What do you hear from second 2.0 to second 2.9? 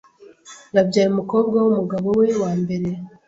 we wa mbere.